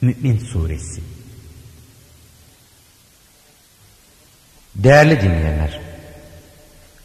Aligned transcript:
Mü'min 0.00 0.38
Suresi 0.38 1.02
Değerli 4.74 5.20
dinleyenler, 5.20 5.80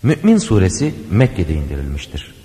Mü'min 0.04 0.38
Suresi 0.38 0.96
Mekke'de 1.12 1.54
indirilmiştir. 1.54 2.36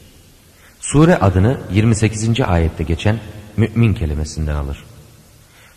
Sure 0.80 1.16
adını 1.16 1.60
28. 1.72 2.40
ayette 2.40 2.84
geçen 2.84 3.18
mümin 3.56 3.94
kelimesinden 3.94 4.54
alır. 4.54 4.84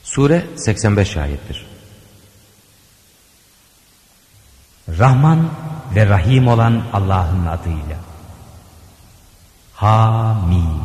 Sure 0.03 0.45
85 0.55 1.17
ayettir. 1.17 1.65
Rahman 4.89 5.49
ve 5.95 6.05
Rahim 6.05 6.47
olan 6.47 6.85
Allah'ın 6.93 7.45
adıyla. 7.45 7.97
Hamim. 9.73 10.81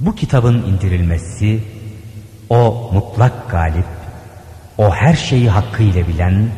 Bu 0.00 0.14
kitabın 0.14 0.62
indirilmesi, 0.62 1.64
o 2.50 2.90
mutlak 2.92 3.50
galip, 3.50 3.86
o 4.78 4.94
her 4.94 5.14
şeyi 5.14 5.50
hakkıyla 5.50 6.08
bilen, 6.08 6.48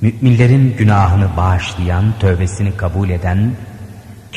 müminlerin 0.00 0.76
günahını 0.76 1.36
bağışlayan, 1.36 2.04
tövbesini 2.20 2.76
kabul 2.76 3.10
eden, 3.10 3.52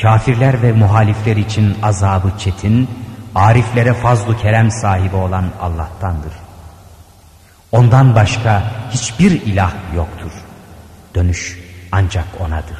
kafirler 0.02 0.62
ve 0.62 0.72
muhalifler 0.72 1.36
için 1.36 1.76
azabı 1.82 2.32
çetin, 2.38 2.88
ariflere 3.34 3.94
fazlu 3.94 4.36
kerem 4.38 4.70
sahibi 4.70 5.16
olan 5.16 5.44
Allah'tandır. 5.60 6.32
Ondan 7.72 8.14
başka 8.14 8.62
hiçbir 8.90 9.30
ilah 9.30 9.72
yoktur. 9.94 10.32
Dönüş 11.14 11.58
ancak 11.92 12.24
O'nadır. 12.40 12.78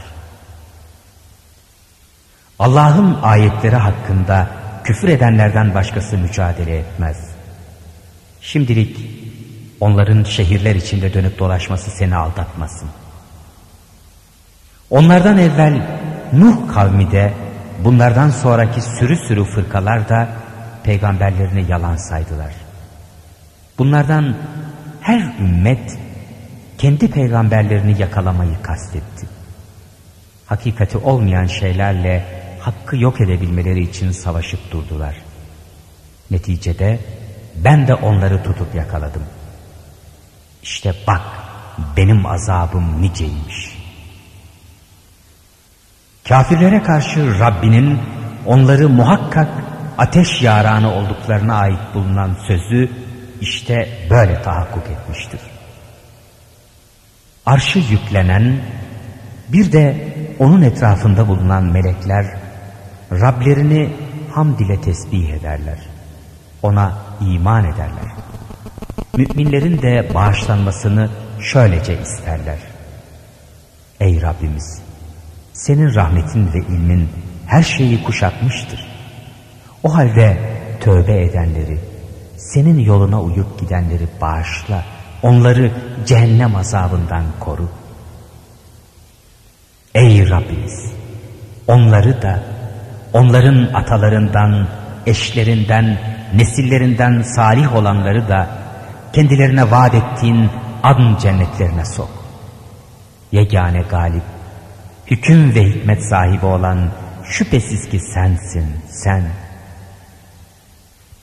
Allah'ın 2.58 3.18
ayetleri 3.22 3.76
hakkında 3.76 4.48
küfür 4.84 5.08
edenlerden 5.08 5.74
başkası 5.74 6.18
mücadele 6.18 6.78
etmez. 6.78 7.25
Şimdilik 8.46 8.96
onların 9.80 10.24
şehirler 10.24 10.74
içinde 10.74 11.14
dönüp 11.14 11.38
dolaşması 11.38 11.90
seni 11.90 12.16
aldatmasın. 12.16 12.88
Onlardan 14.90 15.38
evvel 15.38 15.82
Nuh 16.32 16.74
kavmi 16.74 17.10
de 17.10 17.32
bunlardan 17.84 18.30
sonraki 18.30 18.80
sürü 18.80 19.16
sürü 19.16 19.44
fırkalar 19.44 20.08
da 20.08 20.28
peygamberlerini 20.84 21.70
yalan 21.70 21.96
saydılar. 21.96 22.54
Bunlardan 23.78 24.36
her 25.00 25.20
ümmet 25.40 25.98
kendi 26.78 27.10
peygamberlerini 27.10 28.00
yakalamayı 28.00 28.62
kastetti. 28.62 29.26
Hakikati 30.46 30.98
olmayan 30.98 31.46
şeylerle 31.46 32.24
hakkı 32.60 32.96
yok 32.96 33.20
edebilmeleri 33.20 33.82
için 33.82 34.10
savaşıp 34.10 34.72
durdular. 34.72 35.16
Neticede 36.30 36.98
ben 37.64 37.86
de 37.86 37.94
onları 37.94 38.42
tutup 38.42 38.74
yakaladım. 38.74 39.22
İşte 40.62 40.94
bak 41.06 41.22
benim 41.96 42.26
azabım 42.26 43.02
niceymiş. 43.02 43.78
Kafirlere 46.28 46.82
karşı 46.82 47.38
Rabbinin 47.40 48.00
onları 48.46 48.88
muhakkak 48.88 49.48
ateş 49.98 50.42
yaranı 50.42 50.92
olduklarına 50.94 51.54
ait 51.54 51.94
bulunan 51.94 52.36
sözü 52.46 52.90
işte 53.40 53.88
böyle 54.10 54.42
tahakkuk 54.42 54.84
etmiştir. 54.86 55.40
Arşı 57.46 57.78
yüklenen 57.78 58.60
bir 59.48 59.72
de 59.72 60.14
onun 60.38 60.62
etrafında 60.62 61.28
bulunan 61.28 61.64
melekler 61.64 62.26
Rablerini 63.12 63.92
hamd 64.34 64.58
ile 64.58 64.80
tesbih 64.80 65.28
ederler. 65.28 65.78
Ona 66.62 66.92
iman 67.20 67.64
ederler. 67.64 68.12
Müminlerin 69.16 69.82
de 69.82 70.14
bağışlanmasını 70.14 71.10
şöylece 71.40 72.00
isterler. 72.00 72.58
Ey 74.00 74.22
Rabbimiz! 74.22 74.82
Senin 75.52 75.94
rahmetin 75.94 76.52
ve 76.52 76.58
ilmin 76.58 77.08
her 77.46 77.62
şeyi 77.62 78.04
kuşatmıştır. 78.04 78.86
O 79.82 79.94
halde 79.94 80.38
tövbe 80.80 81.22
edenleri, 81.24 81.78
senin 82.36 82.78
yoluna 82.78 83.22
uyup 83.22 83.60
gidenleri 83.60 84.08
bağışla, 84.20 84.84
onları 85.22 85.72
cehennem 86.06 86.56
azabından 86.56 87.24
koru. 87.40 87.68
Ey 89.94 90.30
Rabbimiz! 90.30 90.92
Onları 91.66 92.22
da, 92.22 92.42
onların 93.12 93.74
atalarından, 93.74 94.68
eşlerinden, 95.06 95.98
nesillerinden 96.34 97.22
salih 97.22 97.76
olanları 97.76 98.28
da 98.28 98.48
kendilerine 99.12 99.70
vaat 99.70 99.94
ettiğin 99.94 100.50
adın 100.82 101.16
cennetlerine 101.16 101.84
sok. 101.84 102.10
Yegane 103.32 103.82
galip, 103.90 104.22
hüküm 105.06 105.54
ve 105.54 105.64
hikmet 105.64 106.08
sahibi 106.08 106.46
olan 106.46 106.88
şüphesiz 107.24 107.88
ki 107.88 108.00
sensin, 108.00 108.66
sen. 108.88 109.22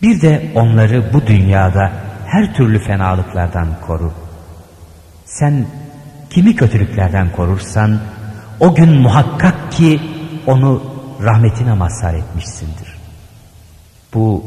Bir 0.02 0.22
de 0.22 0.52
onları 0.56 1.14
bu 1.14 1.28
dünyada 1.28 1.92
her 2.28 2.54
türlü 2.54 2.80
fenalıklardan 2.80 3.68
koru. 3.88 4.14
Sen 5.26 5.66
kimi 6.30 6.56
kötülüklerden 6.56 7.32
korursan 7.32 8.00
o 8.60 8.76
gün 8.76 8.90
muhakkak 9.02 9.72
ki 9.72 10.02
onu 10.48 10.84
rahmetine 11.24 11.74
mazhar 11.74 12.14
etmişsindir. 12.14 12.98
Bu 14.14 14.46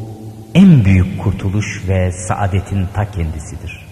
en 0.56 0.84
büyük 0.84 1.22
kurtuluş 1.22 1.82
ve 1.88 2.12
saadetin 2.12 2.86
ta 2.94 3.10
kendisidir. 3.10 3.86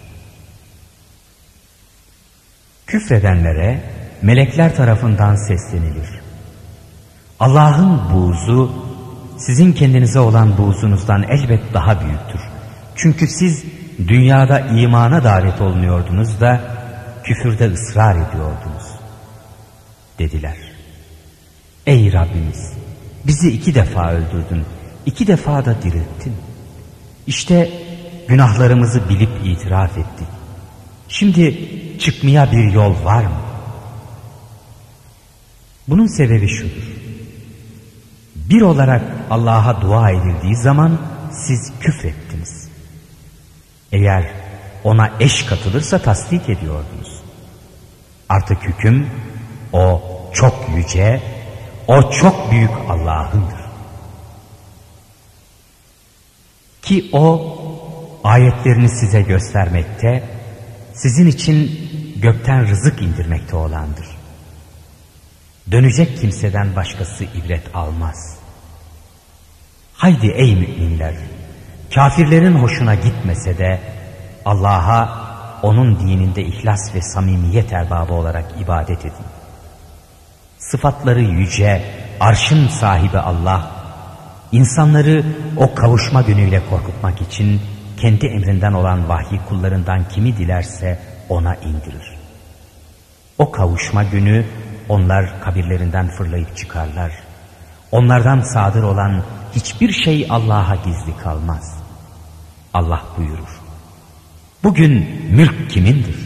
Küfredenlere 2.87 3.81
melekler 4.23 4.77
tarafından 4.77 5.37
seslenilir. 5.37 6.09
Allah'ın 7.41 8.01
buğzu 8.13 8.73
sizin 9.39 9.73
kendinize 9.73 10.19
olan 10.21 10.59
buğzunuzdan 10.59 11.23
elbet 11.23 11.75
daha 11.75 12.01
büyüktür. 12.01 12.41
Çünkü 12.97 13.27
siz 13.27 13.65
dünyada 13.99 14.61
imana 14.61 15.25
davet 15.25 15.61
olunuyordunuz 15.61 16.41
da 16.41 16.61
küfürde 17.25 17.73
ısrar 17.73 18.15
ediyordunuz. 18.15 18.87
Dediler. 20.19 20.57
Ey 21.87 22.13
Rabbimiz 22.13 22.73
bizi 23.25 23.51
iki 23.51 23.75
defa 23.75 24.13
öldürdün, 24.13 24.65
iki 25.07 25.27
defa 25.27 25.65
da 25.65 25.83
dirilttin. 25.83 26.35
İşte 27.27 27.71
günahlarımızı 28.29 29.09
bilip 29.09 29.31
itiraf 29.45 29.99
ettik. 29.99 30.29
Şimdi 31.09 31.69
çıkmaya 31.99 32.53
bir 32.53 32.73
yol 32.73 33.05
var 33.05 33.25
mı? 33.25 33.41
Bunun 35.89 36.07
sebebi 36.07 36.49
şudur. 36.49 36.83
Bir 38.35 38.61
olarak 38.61 39.03
Allah'a 39.31 39.81
dua 39.81 40.11
edildiği 40.11 40.57
zaman 40.57 40.99
siz 41.33 41.73
küfrettiniz. 41.81 42.69
Eğer 43.93 44.31
ona 44.85 45.11
eş 45.21 45.43
katılırsa 45.43 45.99
tasdik 45.99 46.49
ediyordunuz. 46.49 47.21
Artık 48.29 48.63
hüküm 48.63 49.07
o 49.73 50.03
çok 50.33 50.69
yüce, 50.77 51.23
o 51.89 52.11
çok 52.11 52.51
büyük 52.51 52.71
Allah'ındır. 52.89 53.64
Ki 56.85 57.11
o 57.13 57.57
ayetlerini 58.25 58.89
size 58.89 59.23
göstermekte, 59.23 60.23
sizin 60.95 61.27
için 61.27 61.81
gökten 62.17 62.69
rızık 62.69 63.03
indirmekte 63.03 63.57
olandır. 63.57 64.07
Dönecek 65.71 66.21
kimseden 66.21 66.77
başkası 66.77 67.25
ibret 67.25 67.75
almaz. 67.75 68.37
Haydi 69.97 70.27
ey 70.27 70.57
müminler, 70.57 71.15
kafirlerin 71.95 72.55
hoşuna 72.55 72.95
gitmese 72.95 73.59
de 73.59 73.81
Allah'a 74.45 75.25
onun 75.63 76.01
dininde 76.01 76.43
ihlas 76.43 76.95
ve 76.95 77.03
samimiyet 77.03 77.73
erbabı 77.73 78.13
olarak 78.13 78.45
ibadet 78.61 79.01
edin. 79.01 79.27
Sıfatları 80.59 81.23
yüce, 81.23 81.85
arşın 82.21 82.69
sahibi 82.69 83.19
Allah, 83.19 83.71
insanları 84.55 85.25
o 85.57 85.75
kavuşma 85.75 86.23
günüyle 86.23 86.63
korkutmak 86.71 87.21
için 87.21 87.61
kendi 88.01 88.27
emrinden 88.27 88.73
olan 88.73 89.09
vahyi 89.09 89.41
kullarından 89.49 90.09
kimi 90.09 90.37
dilerse 90.37 90.99
ona 91.29 91.55
indirir. 91.55 92.17
O 93.39 93.51
kavuşma 93.51 94.05
günü 94.05 94.45
onlar 94.89 95.41
kabirlerinden 95.41 96.09
fırlayıp 96.09 96.57
çıkarlar. 96.57 97.13
Onlardan 97.93 98.41
sadır 98.41 98.83
olan 98.83 99.23
hiçbir 99.55 99.93
şey 99.93 100.27
Allah'a 100.31 100.75
gizli 100.75 101.17
kalmaz. 101.23 101.79
Allah 102.75 103.03
buyurur. 103.19 103.61
Bugün 104.63 104.93
mülk 105.31 105.71
kimindir? 105.71 106.17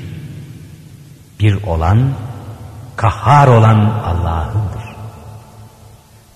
Bir 1.40 1.62
olan, 1.62 2.12
kahhar 2.96 3.48
olan 3.48 3.78
Allah'ındır. 3.80 4.84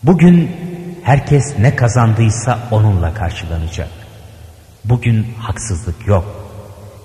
Bugün 0.02 0.50
herkes 1.02 1.58
ne 1.58 1.76
kazandıysa 1.76 2.58
onunla 2.70 3.14
karşılanacak. 3.14 3.88
Bugün 4.84 5.26
haksızlık 5.38 6.06
yok. 6.06 6.24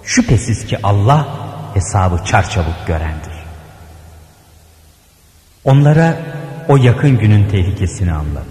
Şüphesiz 0.03 0.65
ki 0.65 0.77
Allah 0.83 1.27
hesabı 1.73 2.25
çarçabuk 2.25 2.87
görendir. 2.87 3.33
Onlara 5.63 6.17
o 6.67 6.77
yakın 6.77 7.19
günün 7.19 7.49
tehlikesini 7.49 8.13
anlat. 8.13 8.47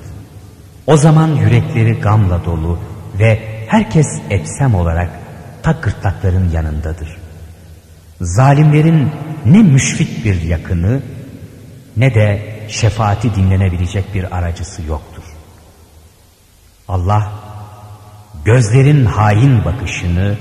O 0.87 0.97
zaman 0.97 1.29
yürekleri 1.29 1.93
gamla 1.93 2.45
dolu 2.45 2.79
ve 3.19 3.41
herkes 3.69 4.07
etsem 4.31 4.75
olarak 4.75 5.11
tak 5.63 5.83
gırtlakların 5.83 6.51
yanındadır. 6.51 7.17
Zalimlerin 8.21 9.13
ne 9.47 9.63
müşfik 9.63 10.25
bir 10.25 10.43
yakını 10.43 11.03
ne 11.97 12.15
de 12.15 12.57
şefaati 12.69 13.35
dinlenebilecek 13.35 14.15
bir 14.15 14.37
aracısı 14.37 14.83
yoktur. 14.83 15.16
Allah 16.89 17.33
gözlerin 18.45 19.05
hain 19.05 19.65
bakışını, 19.65 20.37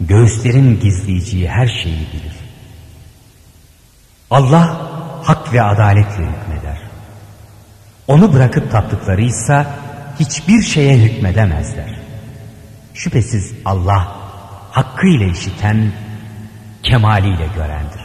göğüslerin 0.00 0.80
gizleyeceği 0.80 1.48
her 1.48 1.66
şeyi 1.66 2.06
bilir. 2.12 2.36
Allah 4.30 4.90
hak 5.24 5.52
ve 5.52 5.62
adaletle 5.62 6.26
hükmeder. 6.26 6.78
Onu 8.08 8.32
bırakıp 8.32 8.70
taptıklarıysa 8.70 9.66
hiçbir 10.20 10.62
şeye 10.62 10.96
hükmedemezler. 10.98 11.98
Şüphesiz 12.94 13.52
Allah 13.64 14.16
hakkıyla 14.70 15.26
işiten, 15.26 15.92
kemaliyle 16.82 17.46
görendir. 17.56 18.00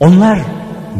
Onlar 0.00 0.38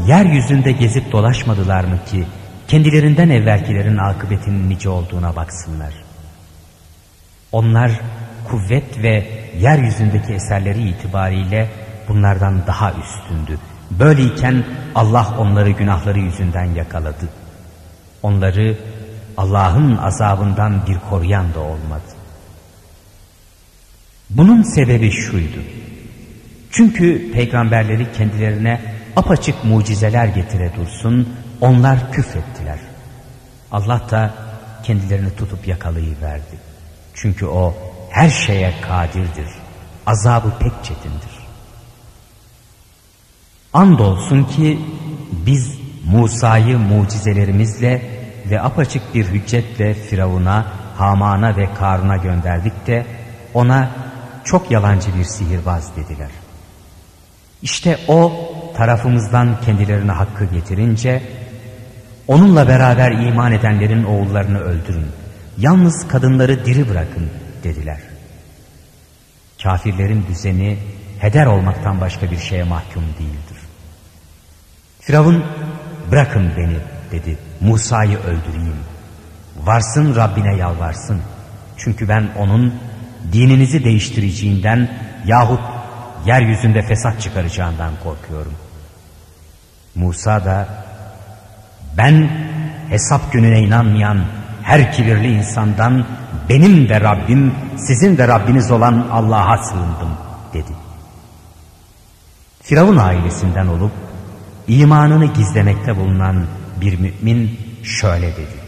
yeryüzünde 0.06 0.72
gezip 0.72 1.12
dolaşmadılar 1.12 1.84
mı 1.84 1.98
ki 2.10 2.26
kendilerinden 2.68 3.28
evvelkilerin 3.28 3.96
akıbetinin 3.96 4.70
nice 4.70 4.88
olduğuna 4.88 5.36
baksınlar. 5.36 5.94
Onlar 7.52 8.00
kuvvet 8.48 9.02
ve 9.02 9.26
yeryüzündeki 9.60 10.32
eserleri 10.32 10.88
itibariyle 10.88 11.68
bunlardan 12.08 12.66
daha 12.66 12.92
üstündü. 12.92 13.58
Böyleyken 13.90 14.64
Allah 14.94 15.34
onları 15.38 15.70
günahları 15.70 16.18
yüzünden 16.18 16.64
yakaladı. 16.64 17.28
Onları 18.22 18.76
Allah'ın 19.36 19.96
azabından 19.96 20.86
bir 20.86 20.98
koruyan 21.10 21.54
da 21.54 21.60
olmadı. 21.60 22.02
Bunun 24.30 24.62
sebebi 24.62 25.10
şuydu. 25.10 25.58
Çünkü 26.70 27.32
peygamberleri 27.32 28.12
kendilerine 28.12 28.80
apaçık 29.16 29.64
mucizeler 29.64 30.26
getire 30.26 30.72
dursun, 30.76 31.28
onlar 31.62 32.12
küfrettiler. 32.12 32.78
Allah 33.72 34.00
da 34.10 34.34
kendilerini 34.82 35.36
tutup 35.36 35.68
yakalayıverdi. 35.68 36.56
Çünkü 37.14 37.46
o 37.46 37.74
her 38.10 38.30
şeye 38.30 38.74
kadirdir. 38.80 39.48
Azabı 40.06 40.58
pek 40.58 40.72
çetindir. 40.84 41.32
Andolsun 43.72 44.44
ki 44.44 44.78
biz 45.32 45.78
Musa'yı 46.12 46.78
mucizelerimizle 46.78 48.02
ve 48.50 48.62
apaçık 48.62 49.14
bir 49.14 49.26
hüccetle 49.26 49.94
Firavun'a, 49.94 50.66
Haman'a 50.96 51.56
ve 51.56 51.74
Karun'a 51.74 52.16
gönderdik 52.16 52.86
de 52.86 53.06
ona 53.54 53.90
çok 54.44 54.70
yalancı 54.70 55.18
bir 55.18 55.24
sihirbaz 55.24 55.96
dediler. 55.96 56.30
İşte 57.62 57.98
o 58.08 58.32
tarafımızdan 58.76 59.60
kendilerine 59.60 60.12
hakkı 60.12 60.44
getirince 60.44 61.22
onunla 62.28 62.68
beraber 62.68 63.12
iman 63.12 63.52
edenlerin 63.52 64.04
oğullarını 64.04 64.60
öldürün. 64.60 65.06
Yalnız 65.58 66.08
kadınları 66.08 66.66
diri 66.66 66.88
bırakın 66.88 67.30
dediler. 67.64 67.98
Kafirlerin 69.62 70.26
düzeni 70.28 70.78
heder 71.18 71.46
olmaktan 71.46 72.00
başka 72.00 72.30
bir 72.30 72.38
şeye 72.38 72.64
mahkum 72.64 73.02
değildir. 73.02 73.58
Firavun 75.00 75.44
bırakın 76.10 76.50
beni 76.56 76.76
dedi 77.10 77.38
Musa'yı 77.60 78.18
öldüreyim. 78.18 78.76
Varsın 79.64 80.16
Rabbine 80.16 80.56
yalvarsın. 80.56 81.20
Çünkü 81.76 82.08
ben 82.08 82.28
onun 82.38 82.74
dininizi 83.32 83.84
değiştireceğinden 83.84 84.98
yahut 85.26 85.60
yeryüzünde 86.26 86.82
fesat 86.82 87.20
çıkaracağından 87.20 87.92
korkuyorum. 88.04 88.54
Musa 89.94 90.44
da 90.44 90.81
ben 91.96 92.30
hesap 92.88 93.32
gününe 93.32 93.60
inanmayan 93.60 94.24
her 94.62 94.92
kibirli 94.92 95.32
insandan 95.32 96.06
benim 96.48 96.88
de 96.88 97.00
Rabbim 97.00 97.54
sizin 97.76 98.18
de 98.18 98.28
Rabbiniz 98.28 98.70
olan 98.70 99.08
Allah'a 99.12 99.58
sığındım 99.58 100.10
dedi. 100.54 100.72
Firavun 102.62 102.96
ailesinden 102.96 103.66
olup 103.66 103.92
imanını 104.68 105.26
gizlemekte 105.26 105.96
bulunan 105.96 106.46
bir 106.80 106.98
mümin 106.98 107.58
şöyle 107.82 108.32
dedi. 108.32 108.62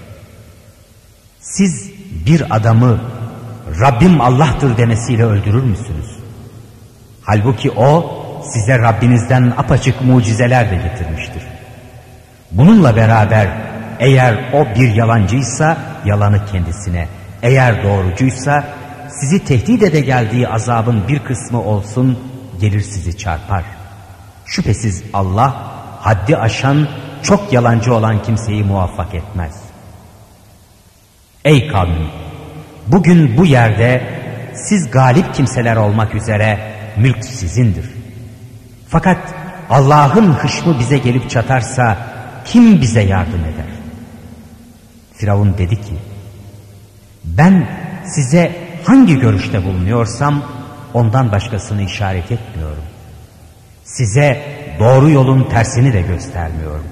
Siz 1.41 1.91
bir 2.27 2.57
adamı 2.57 3.01
Rabbim 3.81 4.21
Allah'tır 4.21 4.77
demesiyle 4.77 5.25
öldürür 5.25 5.63
müsünüz? 5.63 6.17
Halbuki 7.23 7.71
o 7.71 8.21
size 8.53 8.79
Rabbinizden 8.79 9.55
apaçık 9.57 10.01
mucizeler 10.01 10.71
de 10.71 10.77
getirmiştir. 10.77 11.43
Bununla 12.55 12.97
beraber 12.97 13.49
eğer 13.99 14.51
o 14.53 14.79
bir 14.79 14.95
yalancıysa 14.95 15.79
yalanı 16.05 16.47
kendisine, 16.47 17.09
eğer 17.43 17.85
doğrucuysa 17.85 18.65
sizi 19.09 19.45
tehdit 19.45 19.83
ede 19.83 20.01
geldiği 20.01 20.49
azabın 20.49 21.09
bir 21.09 21.19
kısmı 21.19 21.63
olsun 21.63 22.19
gelir 22.61 22.81
sizi 22.81 23.19
çarpar. 23.19 23.65
Şüphesiz 24.47 25.03
Allah 25.13 25.55
haddi 26.01 26.37
aşan 26.37 26.89
çok 27.23 27.53
yalancı 27.53 27.95
olan 27.95 28.23
kimseyi 28.23 28.65
muvaffak 28.65 29.15
etmez. 29.15 29.63
Ey 31.45 31.69
kavmim 31.69 32.09
bugün 32.87 33.39
bu 33.39 33.47
yerde 33.47 34.03
siz 34.55 34.91
galip 34.91 35.35
kimseler 35.35 35.77
olmak 35.77 36.15
üzere 36.15 36.59
mülk 36.97 37.25
sizindir. 37.25 37.91
Fakat 38.89 39.19
Allah'ın 39.71 40.33
hışmı 40.33 40.79
bize 40.79 40.99
gelip 40.99 41.31
çatarsa 41.31 42.14
kim 42.45 42.81
bize 42.81 43.01
yardım 43.01 43.41
eder? 43.41 43.75
Firavun 45.15 45.59
dedi 45.59 45.77
ki 45.77 45.95
ben 47.25 47.69
size 48.05 48.53
hangi 48.85 49.19
görüşte 49.19 49.65
bulunuyorsam 49.65 50.43
ondan 50.95 51.33
başkasını 51.33 51.83
işaret 51.83 52.33
etmiyorum. 52.33 52.85
Size 53.85 54.43
doğru 54.79 55.11
yolun 55.11 55.45
tersini 55.45 55.93
de 55.93 56.01
göstermiyorum. 56.01 56.85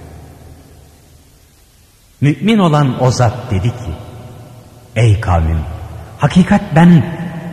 Mümin 2.20 2.58
olan 2.58 3.02
o 3.02 3.10
zat 3.10 3.50
dedi 3.50 3.68
ki 3.68 3.92
Ey 4.96 5.20
kavmim 5.20 5.58
hakikat 6.18 6.60
ben 6.74 7.04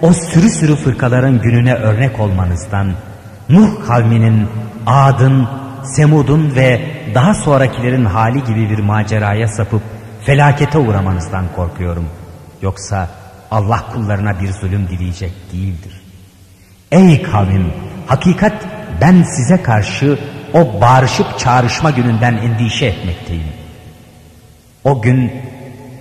o 0.01 0.13
sürü 0.13 0.49
sürü 0.49 0.75
fırkaların 0.75 1.41
gününe 1.41 1.73
örnek 1.73 2.19
olmanızdan 2.19 2.93
Nuh 3.49 3.87
kavminin 3.87 4.47
Ad'ın, 4.85 5.47
Semud'un 5.83 6.55
ve 6.55 6.81
daha 7.15 7.33
sonrakilerin 7.33 8.05
hali 8.05 8.43
gibi 8.43 8.69
bir 8.69 8.79
maceraya 8.79 9.47
sapıp 9.47 9.81
felakete 10.25 10.77
uğramanızdan 10.77 11.45
korkuyorum. 11.55 12.05
Yoksa 12.61 13.09
Allah 13.51 13.85
kullarına 13.93 14.39
bir 14.39 14.51
zulüm 14.51 14.87
dileyecek 14.87 15.31
değildir. 15.53 16.01
Ey 16.91 17.21
kavim 17.21 17.73
hakikat 18.07 18.53
ben 19.01 19.23
size 19.23 19.63
karşı 19.63 20.19
o 20.53 20.81
bağırışıp 20.81 21.39
çağrışma 21.39 21.91
gününden 21.91 22.33
endişe 22.33 22.85
etmekteyim. 22.85 23.53
O 24.83 25.01
gün 25.01 25.31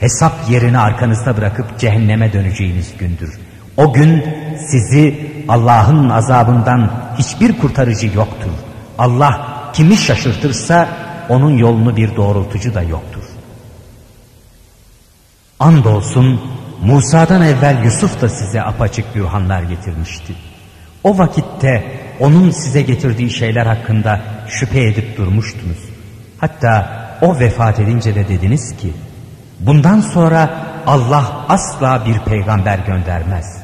hesap 0.00 0.32
yerini 0.48 0.78
arkanızda 0.78 1.36
bırakıp 1.36 1.78
cehenneme 1.78 2.32
döneceğiniz 2.32 2.96
gündür. 2.98 3.40
O 3.76 3.92
gün 3.92 4.24
sizi 4.70 5.28
Allah'ın 5.48 6.08
azabından 6.08 6.90
hiçbir 7.18 7.58
kurtarıcı 7.58 8.06
yoktur. 8.06 8.50
Allah 8.98 9.57
kimi 9.78 9.96
şaşırtırsa 9.96 10.88
onun 11.28 11.58
yolunu 11.58 11.96
bir 11.96 12.16
doğrultucu 12.16 12.74
da 12.74 12.82
yoktur. 12.82 13.22
Andolsun 15.60 16.40
Musa'dan 16.82 17.42
evvel 17.42 17.84
Yusuf 17.84 18.20
da 18.20 18.28
size 18.28 18.62
apaçık 18.62 19.14
bürhanlar 19.14 19.62
getirmişti. 19.62 20.34
O 21.04 21.18
vakitte 21.18 22.00
onun 22.20 22.50
size 22.50 22.82
getirdiği 22.82 23.30
şeyler 23.30 23.66
hakkında 23.66 24.20
şüphe 24.48 24.84
edip 24.84 25.16
durmuştunuz. 25.16 25.78
Hatta 26.38 26.90
o 27.22 27.38
vefat 27.38 27.80
edince 27.80 28.14
de 28.14 28.28
dediniz 28.28 28.76
ki 28.76 28.92
bundan 29.60 30.00
sonra 30.00 30.50
Allah 30.86 31.46
asla 31.48 32.06
bir 32.06 32.18
peygamber 32.18 32.78
göndermez. 32.78 33.62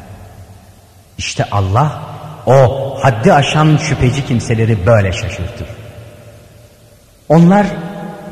İşte 1.19 1.45
Allah 1.51 2.03
o 2.47 2.99
haddi 3.03 3.33
aşan 3.33 3.77
şüpheci 3.77 4.27
kimseleri 4.27 4.87
böyle 4.87 5.13
şaşırtır. 5.13 5.74
Onlar 7.29 7.67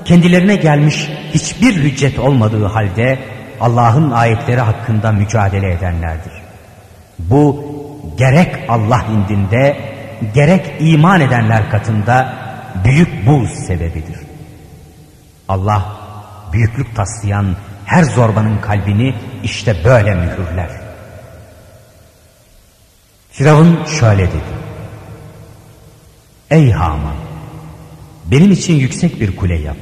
kendilerine 0.04 0.56
gelmiş 0.56 1.08
hiçbir 1.34 1.74
hüccet 1.74 2.18
olmadığı 2.18 2.64
halde 2.66 3.18
Allah'ın 3.60 4.10
ayetleri 4.10 4.60
hakkında 4.60 5.12
mücadele 5.12 5.72
edenlerdir. 5.72 6.32
Bu 7.18 7.72
gerek 8.18 8.56
Allah 8.68 9.04
indinde 9.12 9.76
gerek 10.34 10.74
iman 10.80 11.20
edenler 11.20 11.70
katında 11.70 12.34
büyük 12.84 13.26
buz 13.26 13.50
sebebidir. 13.50 14.18
Allah 15.48 15.96
büyüklük 16.52 16.96
taslayan 16.96 17.56
her 17.84 18.02
zorbanın 18.02 18.58
kalbini 18.58 19.14
işte 19.42 19.76
böyle 19.84 20.14
mühürler. 20.14 20.70
Firavun 23.30 23.84
şöyle 23.84 24.26
dedi. 24.28 24.52
Ey 26.50 26.70
Haman! 26.70 27.21
Benim 28.30 28.52
için 28.52 28.74
yüksek 28.74 29.20
bir 29.20 29.36
kule 29.36 29.58
yap. 29.58 29.76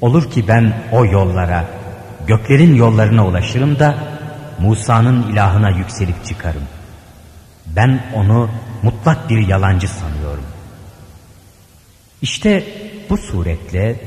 Olur 0.00 0.30
ki 0.30 0.48
ben 0.48 0.82
o 0.92 1.04
yollara, 1.04 1.64
göklerin 2.26 2.74
yollarına 2.74 3.26
ulaşırım 3.26 3.78
da 3.78 3.98
Musa'nın 4.58 5.32
ilahına 5.32 5.70
yükselip 5.70 6.24
çıkarım. 6.24 6.62
Ben 7.66 8.04
onu 8.14 8.50
mutlak 8.82 9.30
bir 9.30 9.48
yalancı 9.48 9.88
sanıyorum. 9.88 10.44
İşte 12.22 12.64
bu 13.10 13.16
suretle 13.16 14.00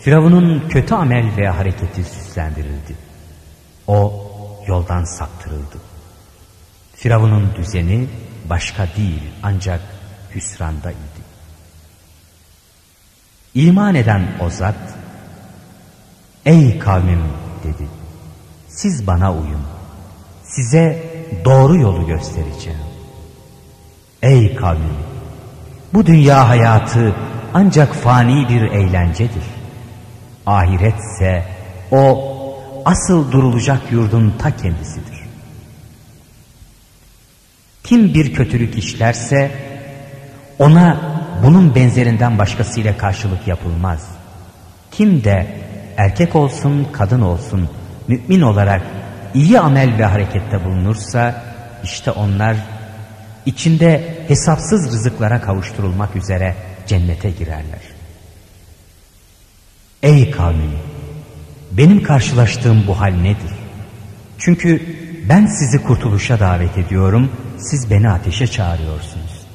Firavun'un 0.00 0.68
kötü 0.68 0.94
amel 0.94 1.36
ve 1.36 1.48
hareketi 1.48 2.04
süslendirildi. 2.04 2.94
O 3.86 4.24
yoldan 4.66 5.04
saptırıldı. 5.04 5.78
Firavun'un 6.94 7.54
düzeni 7.56 8.06
başka 8.50 8.88
değil 8.96 9.22
ancak 9.42 9.80
hüsrandaydı. 10.34 11.17
İman 13.58 13.94
eden 13.94 14.22
o 14.40 14.50
zat, 14.50 14.74
ey 16.46 16.78
kavmim 16.78 17.22
dedi, 17.64 17.88
siz 18.68 19.06
bana 19.06 19.32
uyun, 19.32 19.62
size 20.44 21.02
doğru 21.44 21.76
yolu 21.76 22.06
göstereceğim. 22.06 22.78
Ey 24.22 24.54
kavmim, 24.54 24.96
bu 25.94 26.06
dünya 26.06 26.48
hayatı 26.48 27.14
ancak 27.54 27.94
fani 27.94 28.48
bir 28.48 28.62
eğlencedir. 28.62 29.44
Ahiretse 30.46 31.44
o 31.90 32.24
asıl 32.84 33.32
durulacak 33.32 33.92
yurdun 33.92 34.34
ta 34.38 34.56
kendisidir. 34.56 35.18
Kim 37.84 38.14
bir 38.14 38.34
kötülük 38.34 38.78
işlerse 38.78 39.50
ona 40.58 41.17
bunun 41.44 41.74
benzerinden 41.74 42.38
başkasıyla 42.38 42.96
karşılık 42.96 43.48
yapılmaz. 43.48 44.08
Kim 44.90 45.24
de 45.24 45.46
erkek 45.96 46.36
olsun 46.36 46.88
kadın 46.92 47.20
olsun 47.20 47.68
mümin 48.08 48.40
olarak 48.40 48.82
iyi 49.34 49.60
amel 49.60 49.98
ve 49.98 50.04
harekette 50.04 50.64
bulunursa 50.64 51.44
işte 51.84 52.10
onlar 52.10 52.56
içinde 53.46 54.18
hesapsız 54.28 54.92
rızıklara 54.92 55.40
kavuşturulmak 55.40 56.16
üzere 56.16 56.56
cennete 56.86 57.30
girerler. 57.30 57.80
Ey 60.02 60.30
kavmim! 60.30 60.78
Benim 61.72 62.02
karşılaştığım 62.02 62.86
bu 62.86 63.00
hal 63.00 63.12
nedir? 63.12 63.52
Çünkü 64.38 64.82
ben 65.28 65.46
sizi 65.46 65.82
kurtuluşa 65.82 66.40
davet 66.40 66.78
ediyorum, 66.78 67.32
siz 67.58 67.90
beni 67.90 68.10
ateşe 68.10 68.46
çağırıyorsunuz. 68.46 69.46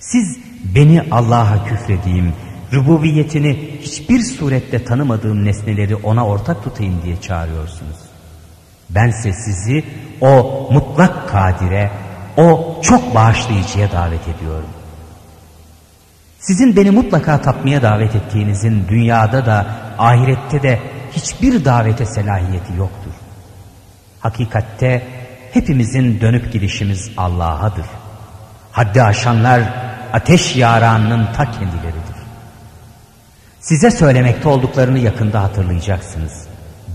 Siz 0.00 0.38
beni 0.64 1.02
Allah'a 1.10 1.64
küfrediğim, 1.64 2.32
rububiyetini 2.72 3.78
hiçbir 3.80 4.20
surette 4.20 4.84
tanımadığım 4.84 5.44
nesneleri 5.44 5.96
ona 5.96 6.26
ortak 6.26 6.64
tutayım 6.64 7.02
diye 7.02 7.20
çağırıyorsunuz. 7.20 7.96
Bense 8.90 9.32
sizi 9.32 9.84
o 10.20 10.68
mutlak 10.72 11.28
kadire, 11.28 11.90
o 12.36 12.78
çok 12.82 13.14
bağışlayıcıya 13.14 13.92
davet 13.92 14.28
ediyorum. 14.28 14.68
Sizin 16.38 16.76
beni 16.76 16.90
mutlaka 16.90 17.40
tapmaya 17.40 17.82
davet 17.82 18.14
ettiğinizin 18.16 18.88
dünyada 18.88 19.46
da 19.46 19.66
ahirette 19.98 20.62
de 20.62 20.78
hiçbir 21.12 21.64
davete 21.64 22.06
selahiyeti 22.06 22.72
yoktur. 22.78 23.12
Hakikatte 24.20 25.06
hepimizin 25.52 26.20
dönüp 26.20 26.52
gidişimiz 26.52 27.10
Allah'adır. 27.16 27.86
Haddi 28.72 29.02
aşanlar 29.02 29.62
ateş 30.12 30.56
yaranının 30.56 31.32
ta 31.32 31.50
kendileridir. 31.50 32.20
Size 33.60 33.90
söylemekte 33.90 34.48
olduklarını 34.48 34.98
yakında 34.98 35.42
hatırlayacaksınız. 35.42 36.46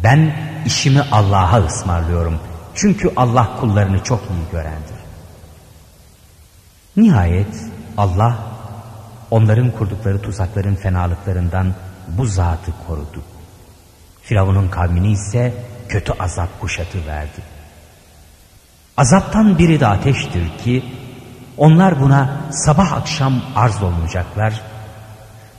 Ben 0.04 0.36
işimi 0.66 1.02
Allah'a 1.12 1.66
ısmarlıyorum. 1.66 2.40
Çünkü 2.76 3.12
Allah 3.16 3.58
kullarını 3.60 4.04
çok 4.04 4.22
iyi 4.22 4.52
görendir. 4.52 4.96
Nihayet 6.98 7.56
Allah 7.98 8.38
onların 9.32 9.72
kurdukları 9.72 10.22
tuzakların 10.22 10.76
fenalıklarından 10.76 11.74
bu 12.08 12.26
zatı 12.26 12.72
korudu. 12.88 13.22
Firavun'un 14.22 14.70
kavmini 14.70 15.12
ise 15.12 15.54
kötü 15.90 16.14
azap 16.20 16.62
kuşatı 16.62 17.08
verdi. 17.08 17.42
Azaptan 18.98 19.58
biri 19.58 19.80
de 19.80 19.88
ateştir 19.88 20.58
ki 20.64 20.86
onlar 21.58 22.02
buna 22.02 22.30
sabah 22.52 22.94
akşam 22.94 23.42
arz 23.56 23.84
olunacaklar. 23.84 24.62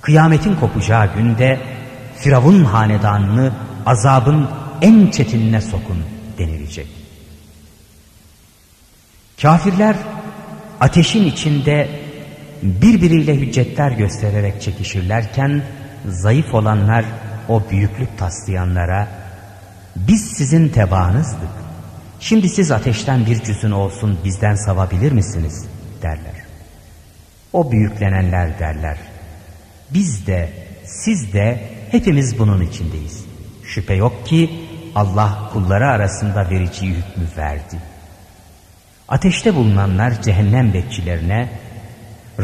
Kıyametin 0.00 0.55
kopacağı 0.55 1.15
günde 1.15 1.61
Firavun 2.17 2.65
hanedanını 2.65 3.53
azabın 3.87 4.49
en 4.83 5.11
çetinine 5.11 5.61
sokun 5.61 6.05
denilecek. 6.38 6.87
Kafirler 9.43 9.97
ateşin 10.81 11.25
içinde 11.25 11.88
birbiriyle 12.62 13.35
hüccetler 13.35 13.91
göstererek 13.91 14.62
çekişirlerken 14.62 15.62
zayıf 16.09 16.55
olanlar 16.55 17.05
o 17.49 17.62
büyüklük 17.71 18.19
taslayanlara 18.19 19.09
biz 19.97 20.26
sizin 20.26 20.69
tebaanızdık. 20.69 21.49
Şimdi 22.21 22.49
siz 22.49 22.71
ateşten 22.71 23.26
bir 23.26 23.43
cüzün 23.43 23.71
olsun 23.71 24.19
bizden 24.25 24.55
savabilir 24.55 25.12
misiniz 25.12 25.67
derler. 26.06 26.46
O 27.52 27.72
büyüklenenler 27.72 28.58
derler. 28.58 28.98
Biz 29.94 30.26
de 30.26 30.48
siz 30.84 31.32
de 31.32 31.68
hepimiz 31.90 32.38
bunun 32.38 32.60
içindeyiz. 32.62 33.25
Şüphe 33.64 33.94
yok 33.94 34.26
ki 34.26 34.50
Allah 34.94 35.50
kulları 35.52 35.88
arasında 35.88 36.50
verici 36.50 36.86
hükmü 36.86 37.26
verdi. 37.36 37.76
Ateşte 39.08 39.54
bulunanlar 39.54 40.22
cehennem 40.22 40.75
bekçilerine 40.75 41.48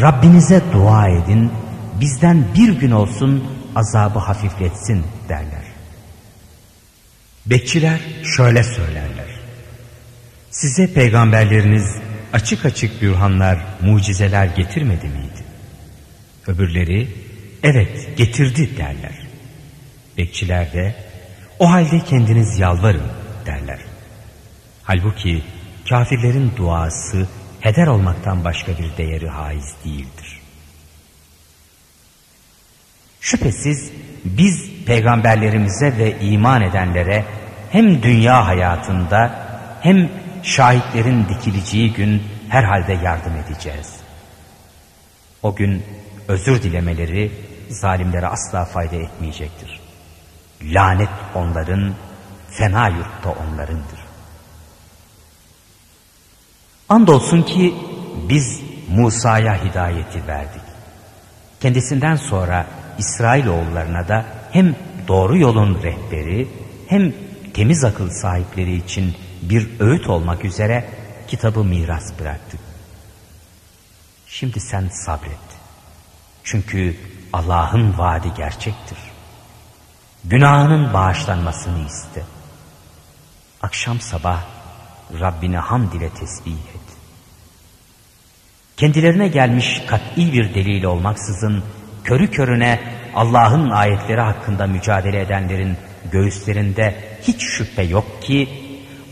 Rabbinize 0.01 0.63
dua 0.73 1.09
edin 1.09 1.53
bizden 2.01 2.45
bir 2.55 2.81
gün 2.81 2.91
olsun 2.91 3.45
azabı 3.77 4.19
hafifletsin 4.19 5.05
derler. 5.29 5.65
Bekçiler 7.47 8.01
şöyle 8.37 8.63
söylerler. 8.63 9.41
Size 10.51 10.95
peygamberleriniz 10.95 11.97
açık 12.33 12.65
açık 12.65 13.03
bürhanlar, 13.03 13.59
mucizeler 13.81 14.47
getirmedi 14.47 15.07
miydi? 15.07 15.43
Öbürleri 16.47 17.09
evet 17.63 18.17
getirdi 18.17 18.77
derler. 18.77 19.27
Bekçiler 20.19 20.73
de 20.73 20.95
o 21.59 21.71
halde 21.71 22.01
kendiniz 22.01 22.59
yalvarın 22.59 23.07
derler. 23.47 23.79
Halbuki 24.83 25.43
kafirlerin 25.89 26.53
duası 26.57 27.29
heder 27.61 27.87
olmaktan 27.87 28.45
başka 28.45 28.73
bir 28.79 28.97
değeri 28.97 29.29
haiz 29.29 29.75
değildir. 29.85 30.41
Şüphesiz 33.21 33.93
biz 34.25 34.71
peygamberlerimize 34.87 35.99
ve 35.99 36.21
iman 36.21 36.63
edenlere 36.63 37.25
hem 37.71 38.03
dünya 38.03 38.47
hayatında 38.47 39.47
hem 39.81 40.11
şahitlerin 40.43 41.29
dikileceği 41.29 41.93
gün 41.93 42.23
herhalde 42.49 42.93
yardım 42.93 43.33
edeceğiz. 43.37 43.97
O 45.43 45.55
gün 45.55 45.85
özür 46.29 46.63
dilemeleri 46.63 47.33
zalimlere 47.69 48.27
asla 48.27 48.65
fayda 48.65 48.97
etmeyecektir. 48.97 49.81
Lanet 50.63 51.09
onların, 51.35 51.95
fena 52.51 52.89
yurtta 52.89 53.31
onlarındır. 53.31 53.99
Andolsun 56.89 57.43
ki 57.43 57.75
biz 58.29 58.61
Musa'ya 58.89 59.65
hidayeti 59.65 60.27
verdik. 60.27 60.63
Kendisinden 61.61 62.17
sonra 62.17 62.67
İsrailoğullarına 62.99 64.09
da 64.09 64.25
hem 64.51 64.77
doğru 65.09 65.39
yolun 65.39 65.83
rehberi 65.83 66.49
hem 66.87 67.13
temiz 67.55 67.85
akıl 67.85 68.11
sahipleri 68.11 68.77
için 68.77 69.15
bir 69.43 69.81
öğüt 69.81 70.09
olmak 70.09 70.45
üzere 70.45 70.91
kitabı 71.29 71.65
miras 71.65 72.19
bıraktık. 72.21 72.61
Şimdi 74.27 74.61
sen 74.61 74.89
sabret. 74.89 75.49
Çünkü 76.45 76.97
Allah'ın 77.33 77.99
vaadi 77.99 78.35
gerçektir. 78.37 78.99
Günahının 80.25 80.93
bağışlanmasını 80.93 81.87
iste. 81.87 82.23
akşam 83.63 84.01
sabah 84.01 84.45
Rabbine 85.21 85.59
hamd 85.59 85.93
ile 85.93 86.11
tesbih 86.11 86.53
et. 86.53 86.83
Kendilerine 88.77 89.29
gelmiş 89.29 89.83
kat'i 89.87 90.33
bir 90.33 90.55
delil 90.55 90.85
olmaksızın 90.85 91.65
körü 92.05 92.31
körüne 92.31 92.81
Allah'ın 93.15 93.71
ayetleri 93.71 94.21
hakkında 94.21 94.67
mücadele 94.67 95.21
edenlerin 95.21 95.77
göğüslerinde 96.13 97.19
hiç 97.23 97.43
şüphe 97.43 97.83
yok 97.83 98.23
ki 98.23 98.62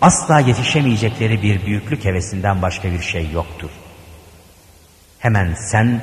asla 0.00 0.40
yetişemeyecekleri 0.40 1.42
bir 1.42 1.66
büyüklük 1.66 2.04
hevesinden 2.04 2.62
başka 2.62 2.92
bir 2.92 3.02
şey 3.02 3.30
yoktur. 3.30 3.70
Hemen 5.18 5.54
sen 5.54 6.00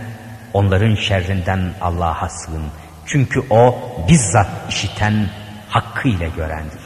onların 0.53 0.95
şerrinden 0.95 1.73
Allah'a 1.81 2.29
sığın. 2.29 2.63
Çünkü 3.05 3.43
o 3.49 3.75
bizzat 4.09 4.47
işiten, 4.69 5.29
hakkıyla 5.69 6.27
görendir. 6.27 6.81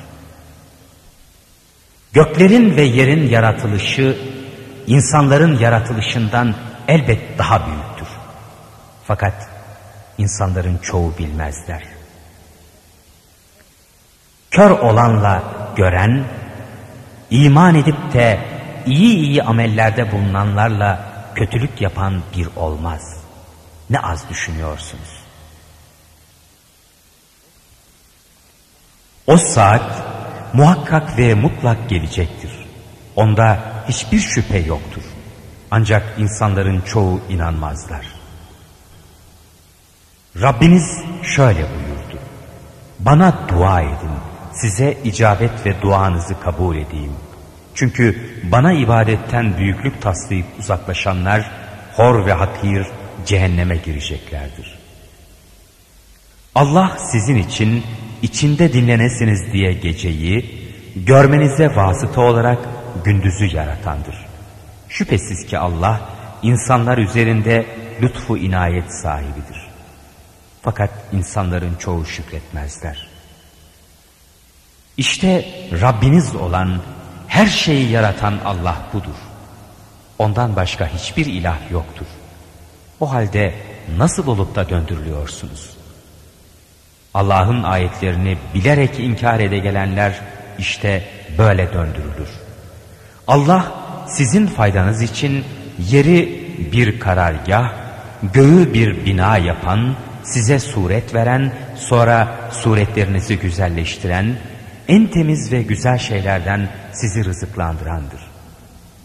Göklerin 2.13 2.77
ve 2.77 2.81
yerin 2.81 3.29
yaratılışı 3.29 4.17
insanların 4.87 5.59
yaratılışından 5.59 6.55
elbet 6.87 7.37
daha 7.37 7.67
büyüktür. 7.67 8.07
Fakat 9.07 9.49
insanların 10.17 10.77
çoğu 10.77 11.17
bilmezler. 11.17 11.83
Kör 14.51 14.69
olanla 14.69 15.43
gören, 15.75 16.23
iman 17.31 17.75
edip 17.75 18.13
de 18.13 18.39
iyi 18.85 19.17
iyi 19.17 19.43
amellerde 19.43 20.11
bulunanlarla 20.11 21.11
kötülük 21.35 21.81
yapan 21.81 22.21
bir 22.37 22.47
olmaz. 22.55 23.01
Ne 23.89 23.99
az 23.99 24.29
düşünüyorsunuz. 24.29 25.21
O 29.27 29.37
saat 29.37 30.03
muhakkak 30.53 31.17
ve 31.17 31.33
mutlak 31.33 31.89
gelecektir. 31.89 32.51
Onda 33.15 33.59
hiçbir 33.87 34.19
şüphe 34.19 34.57
yoktur. 34.57 35.03
Ancak 35.71 36.19
insanların 36.19 36.81
çoğu 36.81 37.21
inanmazlar. 37.29 38.05
Rabbiniz 40.41 40.99
şöyle 41.35 41.59
buyurdu. 41.59 42.19
Bana 42.99 43.49
dua 43.49 43.81
edin, 43.81 44.10
size 44.53 44.97
icabet 45.03 45.65
ve 45.65 45.81
duanızı 45.81 46.39
kabul 46.39 46.75
edeyim. 46.75 47.13
Çünkü 47.75 48.29
bana 48.51 48.73
ibadetten 48.73 49.57
büyüklük 49.57 50.01
taslayıp 50.01 50.45
uzaklaşanlar 50.59 51.51
hor 51.95 52.25
ve 52.25 52.33
hakir 52.33 52.87
cehenneme 53.25 53.75
gireceklerdir. 53.75 54.79
Allah 56.55 56.97
sizin 57.11 57.35
için 57.35 57.83
içinde 58.21 58.73
dinlenesiniz 58.73 59.53
diye 59.53 59.73
geceyi, 59.73 60.61
görmenize 60.95 61.75
vasıta 61.75 62.21
olarak 62.21 62.59
gündüzü 63.05 63.55
yaratandır. 63.55 64.25
Şüphesiz 64.89 65.45
ki 65.45 65.57
Allah 65.57 66.09
insanlar 66.43 66.97
üzerinde 66.97 67.65
lütfu 68.01 68.37
inayet 68.37 68.93
sahibidir. 69.01 69.69
Fakat 70.61 70.89
insanların 71.11 71.75
çoğu 71.75 72.05
şükretmezler. 72.05 73.10
İşte 74.97 75.45
Rabbiniz 75.81 76.35
olan 76.35 76.81
her 77.27 77.47
şeyi 77.47 77.89
yaratan 77.89 78.39
Allah 78.45 78.77
budur. 78.93 79.15
Ondan 80.19 80.55
başka 80.55 80.87
hiçbir 80.87 81.25
ilah 81.25 81.71
yoktur. 81.71 82.05
O 82.99 83.11
halde 83.11 83.53
nasıl 83.97 84.27
olup 84.27 84.55
da 84.55 84.69
döndürülüyorsunuz? 84.69 85.69
Allah'ın 87.13 87.63
ayetlerini 87.63 88.37
bilerek 88.53 88.99
inkar 88.99 89.39
ede 89.39 89.57
gelenler 89.57 90.21
işte 90.59 91.03
böyle 91.37 91.73
döndürülür. 91.73 92.29
Allah 93.27 93.71
sizin 94.07 94.47
faydanız 94.47 95.01
için 95.01 95.45
yeri 95.89 96.47
bir 96.71 96.99
karargah, 96.99 97.73
göğü 98.33 98.73
bir 98.73 99.05
bina 99.05 99.37
yapan, 99.37 99.95
size 100.23 100.59
suret 100.59 101.13
veren, 101.13 101.53
sonra 101.75 102.27
suretlerinizi 102.51 103.39
güzelleştiren, 103.39 104.35
en 104.91 105.07
temiz 105.07 105.51
ve 105.51 105.61
güzel 105.61 105.97
şeylerden 105.97 106.69
sizi 106.93 107.25
rızıklandırandır. 107.25 108.21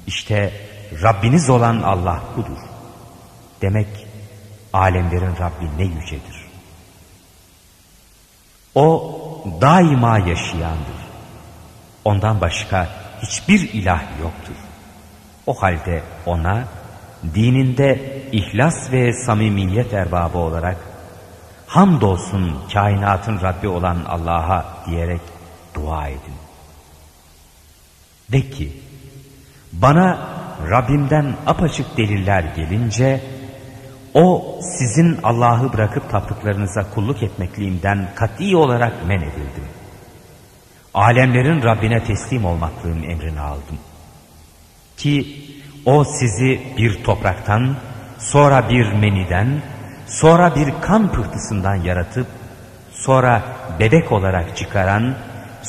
İşte 0.06 0.52
Rabbiniz 1.02 1.50
olan 1.50 1.82
Allah 1.82 2.22
budur. 2.36 2.58
Demek 3.62 3.86
alemlerin 4.72 5.36
Rabbi 5.40 5.78
ne 5.78 5.84
yücedir. 5.84 6.46
O 8.74 9.18
daima 9.60 10.18
yaşayandır. 10.18 11.00
Ondan 12.04 12.40
başka 12.40 12.88
hiçbir 13.22 13.72
ilah 13.72 14.02
yoktur. 14.20 14.56
O 15.46 15.62
halde 15.62 16.02
ona 16.26 16.64
dininde 17.34 18.22
ihlas 18.32 18.92
ve 18.92 19.12
samimiyet 19.12 19.94
erbabı 19.94 20.38
olarak 20.38 20.76
hamdolsun 21.66 22.62
kainatın 22.72 23.40
Rabbi 23.42 23.68
olan 23.68 24.04
Allah'a 24.08 24.64
diyerek 24.86 25.35
dua 25.76 26.08
edin. 26.08 26.38
De 28.32 28.50
ki 28.50 28.72
bana 29.72 30.18
Rabbimden 30.70 31.36
apaçık 31.46 31.96
deliller 31.96 32.42
gelince 32.56 33.20
o 34.14 34.58
sizin 34.62 35.18
Allah'ı 35.22 35.72
bırakıp 35.72 36.10
taptıklarınıza 36.10 36.90
kulluk 36.94 37.22
etmekliğimden 37.22 38.08
kat'i 38.14 38.56
olarak 38.56 39.06
men 39.06 39.20
edildim. 39.20 39.64
Alemlerin 40.94 41.62
Rabbine 41.62 42.04
teslim 42.04 42.44
olmaklığın 42.44 43.02
emrini 43.02 43.40
aldım. 43.40 43.78
Ki 44.96 45.42
o 45.84 46.04
sizi 46.04 46.60
bir 46.78 47.04
topraktan, 47.04 47.76
sonra 48.18 48.68
bir 48.68 48.92
meniden, 48.92 49.62
sonra 50.06 50.54
bir 50.54 50.80
kan 50.80 51.12
pıhtısından 51.12 51.74
yaratıp, 51.74 52.26
sonra 52.92 53.42
bebek 53.80 54.12
olarak 54.12 54.56
çıkaran, 54.56 55.14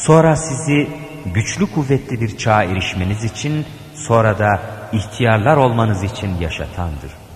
sonra 0.06 0.36
sizi 0.36 0.90
güçlü 1.26 1.72
kuvvetli 1.72 2.22
bir 2.22 2.38
çağa 2.38 2.64
erişmeniz 2.64 3.24
için, 3.24 3.66
sonra 3.96 4.40
da 4.40 4.62
ihtiyarlar 4.94 5.58
olmanız 5.58 6.04
için 6.04 6.38
yaşatandır.'' 6.40 7.28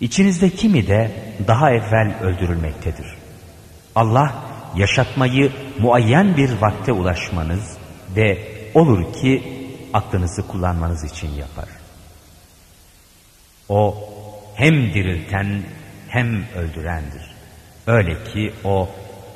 İçinizde 0.00 0.50
kimi 0.50 0.86
de 0.86 1.10
daha 1.46 1.70
evvel 1.70 2.14
öldürülmektedir. 2.22 3.06
Allah 3.94 4.34
yaşatmayı 4.76 5.52
muayyen 5.78 6.36
bir 6.36 6.60
vakte 6.60 6.92
ulaşmanız 6.92 7.76
ve 8.16 8.38
olur 8.74 9.12
ki 9.12 9.42
aklınızı 9.92 10.46
kullanmanız 10.46 11.04
için 11.04 11.28
yapar. 11.28 11.68
O 13.68 13.96
hem 14.54 14.94
dirilten 14.94 15.62
hem 16.08 16.44
öldürendir. 16.56 17.22
Öyle 17.86 18.24
ki 18.24 18.54
o 18.64 18.88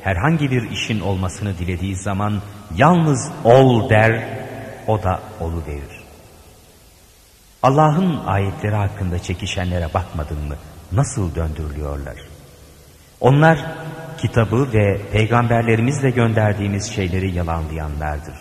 herhangi 0.04 0.50
bir 0.50 0.70
işin 0.70 1.00
olmasını 1.00 1.58
dilediği 1.58 1.96
zaman 1.96 2.42
yalnız 2.76 3.30
ol 3.44 3.90
der, 3.90 4.28
o 4.86 5.02
da 5.02 5.20
olu 5.40 5.62
verir. 5.66 6.04
Allah'ın 7.62 8.26
ayetleri 8.26 8.74
hakkında 8.74 9.18
çekişenlere 9.18 9.94
bakmadın 9.94 10.48
mı? 10.48 10.56
Nasıl 10.92 11.34
döndürülüyorlar? 11.34 12.14
Onlar 13.20 13.58
kitabı 14.18 14.72
ve 14.72 15.00
peygamberlerimizle 15.12 16.10
gönderdiğimiz 16.10 16.92
şeyleri 16.92 17.34
yalanlayanlardır. 17.34 18.34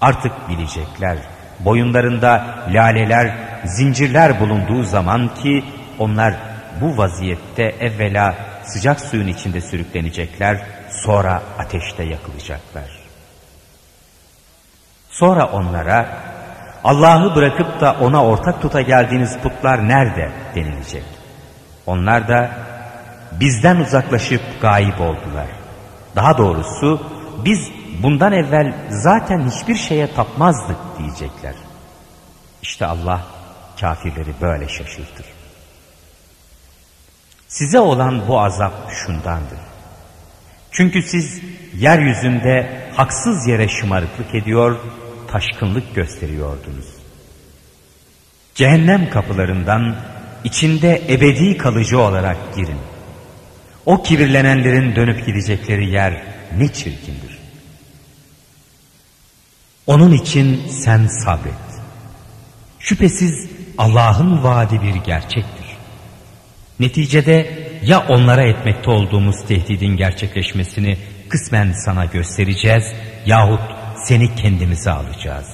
Artık 0.00 0.32
bilecekler. 0.48 1.18
Boyunlarında 1.60 2.64
laleler, 2.68 3.34
zincirler 3.64 4.40
bulunduğu 4.40 4.82
zaman 4.82 5.34
ki 5.34 5.64
onlar 5.98 6.34
bu 6.80 6.98
vaziyette 6.98 7.62
evvela 7.62 8.34
sıcak 8.66 9.00
suyun 9.00 9.26
içinde 9.26 9.60
sürüklenecekler, 9.60 10.60
sonra 10.90 11.42
ateşte 11.58 12.04
yakılacaklar. 12.04 12.98
Sonra 15.10 15.46
onlara 15.46 16.08
Allah'ı 16.84 17.36
bırakıp 17.36 17.80
da 17.80 17.96
ona 18.00 18.24
ortak 18.24 18.62
tuta 18.62 18.80
geldiğiniz 18.80 19.38
putlar 19.38 19.88
nerede 19.88 20.32
denilecek. 20.54 21.04
Onlar 21.86 22.28
da 22.28 22.50
bizden 23.32 23.76
uzaklaşıp 23.76 24.40
gayip 24.60 25.00
oldular. 25.00 25.46
Daha 26.16 26.38
doğrusu 26.38 27.06
biz 27.44 27.70
bundan 28.02 28.32
evvel 28.32 28.74
zaten 28.90 29.50
hiçbir 29.50 29.74
şeye 29.74 30.14
tapmazdık 30.14 30.76
diyecekler. 30.98 31.54
İşte 32.62 32.86
Allah 32.86 33.20
kafirleri 33.80 34.34
böyle 34.40 34.68
şaşırtır. 34.68 35.35
Size 37.48 37.80
olan 37.80 38.28
bu 38.28 38.40
azap 38.40 38.92
şundandır. 38.92 39.58
Çünkü 40.70 41.02
siz 41.02 41.40
yeryüzünde 41.74 42.82
haksız 42.94 43.46
yere 43.46 43.68
şımarıklık 43.68 44.34
ediyor 44.34 44.76
taşkınlık 45.28 45.94
gösteriyordunuz. 45.94 46.86
Cehennem 48.54 49.10
kapılarından 49.10 49.96
içinde 50.44 51.02
ebedi 51.08 51.56
kalıcı 51.56 52.00
olarak 52.00 52.56
girin. 52.56 52.78
O 53.86 54.02
kibirlenenlerin 54.02 54.96
dönüp 54.96 55.26
gidecekleri 55.26 55.90
yer 55.90 56.22
ne 56.58 56.68
çirkindir. 56.68 57.38
Onun 59.86 60.12
için 60.12 60.68
sen 60.68 61.06
sabret. 61.06 61.52
Şüphesiz 62.78 63.48
Allah'ın 63.78 64.42
vaadi 64.44 64.82
bir 64.82 64.94
gerçektir. 64.94 65.55
Neticede 66.80 67.66
ya 67.82 68.06
onlara 68.08 68.42
etmekte 68.42 68.90
olduğumuz 68.90 69.36
tehdidin 69.48 69.96
gerçekleşmesini 69.96 70.98
kısmen 71.28 71.72
sana 71.72 72.04
göstereceğiz 72.04 72.84
yahut 73.26 73.60
seni 73.96 74.34
kendimize 74.34 74.90
alacağız. 74.90 75.46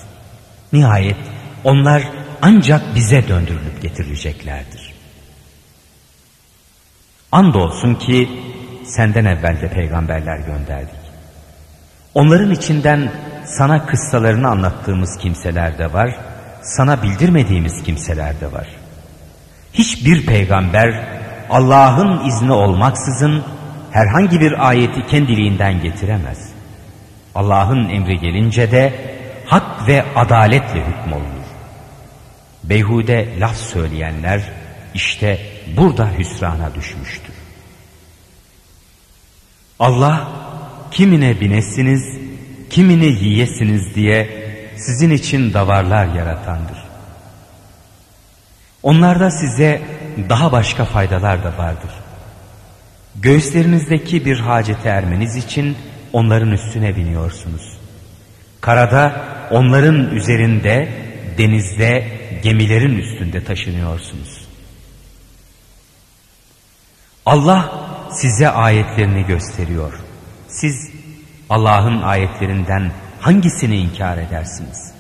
Nihayet 0.72 1.16
onlar 1.64 2.02
ancak 2.42 2.94
bize 2.94 3.28
döndürülüp 3.28 3.82
getirileceklerdir. 3.82 4.92
Andolsun 7.32 7.94
ki 7.94 8.28
senden 8.84 9.24
evvel 9.24 9.60
de 9.60 9.68
peygamberler 9.68 10.38
gönderdik. 10.38 11.02
Onların 12.14 12.50
içinden 12.50 13.12
sana 13.44 13.86
kıssalarını 13.86 14.48
anlattığımız 14.48 15.18
kimseler 15.18 15.78
de 15.78 15.92
var, 15.92 16.16
sana 16.62 17.02
bildirmediğimiz 17.02 17.82
kimseler 17.82 18.40
de 18.40 18.52
var. 18.52 18.81
Hiçbir 19.74 20.26
peygamber 20.26 21.08
Allah'ın 21.50 22.28
izni 22.28 22.52
olmaksızın 22.52 23.44
herhangi 23.90 24.40
bir 24.40 24.68
ayeti 24.68 25.06
kendiliğinden 25.06 25.82
getiremez. 25.82 26.52
Allah'ın 27.34 27.88
emri 27.88 28.18
gelince 28.18 28.70
de 28.70 28.92
hak 29.46 29.88
ve 29.88 30.04
adaletle 30.16 30.84
hükmolunur. 30.86 31.46
Beyhude 32.64 33.28
laf 33.40 33.56
söyleyenler 33.56 34.42
işte 34.94 35.38
burada 35.76 36.10
hüsrana 36.18 36.74
düşmüştür. 36.74 37.34
Allah 39.78 40.28
kimine 40.90 41.40
binesiniz, 41.40 42.18
kimini 42.70 43.06
yiyesiniz 43.06 43.94
diye 43.94 44.42
sizin 44.76 45.10
için 45.10 45.54
davarlar 45.54 46.06
yaratandır. 46.06 46.81
Onlarda 48.82 49.30
size 49.30 49.82
daha 50.28 50.52
başka 50.52 50.84
faydalar 50.84 51.44
da 51.44 51.58
vardır. 51.58 51.90
Göğüslerinizdeki 53.16 54.26
bir 54.26 54.40
hacete 54.40 54.88
ermeniz 54.88 55.36
için 55.36 55.76
onların 56.12 56.50
üstüne 56.50 56.96
biniyorsunuz. 56.96 57.78
Karada 58.60 59.24
onların 59.50 60.10
üzerinde, 60.10 60.88
denizde, 61.38 62.08
gemilerin 62.42 62.98
üstünde 62.98 63.44
taşınıyorsunuz. 63.44 64.42
Allah 67.26 67.72
size 68.10 68.48
ayetlerini 68.48 69.26
gösteriyor. 69.26 69.92
Siz 70.48 70.90
Allah'ın 71.50 72.02
ayetlerinden 72.02 72.92
hangisini 73.20 73.76
inkar 73.76 74.18
edersiniz? 74.18 74.92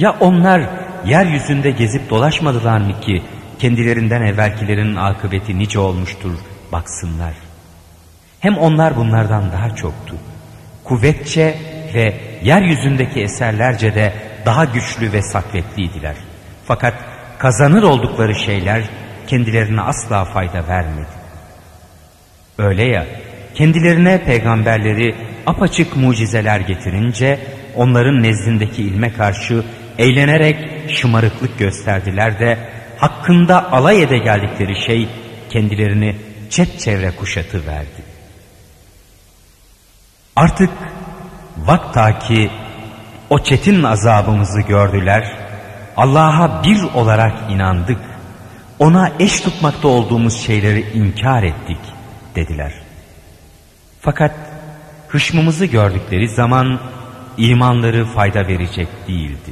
Ya 0.00 0.16
onlar 0.20 0.62
yeryüzünde 1.04 1.70
gezip 1.70 2.10
dolaşmadılar 2.10 2.78
mı 2.78 3.00
ki 3.00 3.22
kendilerinden 3.58 4.22
evvelkilerin 4.22 4.96
akıbeti 4.96 5.58
nice 5.58 5.78
olmuştur 5.78 6.30
baksınlar. 6.72 7.34
Hem 8.40 8.58
onlar 8.58 8.96
bunlardan 8.96 9.52
daha 9.52 9.76
çoktu. 9.76 10.14
Kuvvetçe 10.84 11.54
ve 11.94 12.14
yeryüzündeki 12.42 13.20
eserlerce 13.20 13.94
de 13.94 14.14
daha 14.46 14.64
güçlü 14.64 15.12
ve 15.12 15.22
sakvetliydiler. 15.22 16.14
Fakat 16.64 16.94
kazanır 17.38 17.82
oldukları 17.82 18.34
şeyler 18.34 18.82
kendilerine 19.26 19.80
asla 19.80 20.24
fayda 20.24 20.68
vermedi. 20.68 21.20
Öyle 22.58 22.84
ya 22.84 23.06
kendilerine 23.54 24.24
peygamberleri 24.24 25.14
apaçık 25.46 25.96
mucizeler 25.96 26.60
getirince 26.60 27.38
onların 27.76 28.22
nezdindeki 28.22 28.82
ilme 28.82 29.12
karşı 29.12 29.64
eğlenerek 30.00 30.90
şımarıklık 30.90 31.58
gösterdiler 31.58 32.38
de 32.40 32.58
hakkında 32.98 33.72
alay 33.72 34.02
ede 34.02 34.18
geldikleri 34.18 34.76
şey 34.86 35.08
kendilerini 35.50 36.16
çevre 36.78 37.16
kuşatı 37.16 37.66
verdi. 37.66 38.02
Artık 40.36 40.70
vaktaki 41.56 42.50
o 43.30 43.42
çetin 43.42 43.82
azabımızı 43.82 44.60
gördüler, 44.60 45.36
Allah'a 45.96 46.64
bir 46.64 46.82
olarak 46.82 47.50
inandık, 47.50 48.00
ona 48.78 49.12
eş 49.18 49.40
tutmakta 49.40 49.88
olduğumuz 49.88 50.40
şeyleri 50.40 50.90
inkar 50.94 51.42
ettik 51.42 51.78
dediler. 52.34 52.72
Fakat 54.00 54.34
hışmımızı 55.08 55.66
gördükleri 55.66 56.28
zaman 56.28 56.80
imanları 57.36 58.04
fayda 58.04 58.48
verecek 58.48 58.88
değildi. 59.08 59.50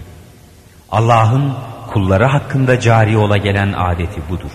Allah'ın 0.93 1.55
kulları 1.93 2.25
hakkında 2.25 2.81
cari 2.81 3.17
ola 3.17 3.37
gelen 3.37 3.73
adeti 3.73 4.29
budur. 4.29 4.51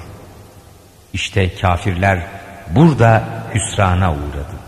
İşte 1.14 1.56
kafirler 1.56 2.20
burada 2.70 3.24
hüsrana 3.54 4.12
uğradı. 4.12 4.63